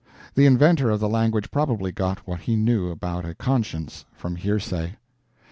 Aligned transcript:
The 0.33 0.47
inventor 0.47 0.89
of 0.89 0.99
the 0.99 1.07
language 1.07 1.51
probably 1.51 1.91
got 1.91 2.25
what 2.27 2.39
he 2.39 2.55
knew 2.55 2.89
about 2.89 3.23
a 3.23 3.35
conscience 3.35 4.03
from 4.13 4.35
hearsay. 4.35 4.95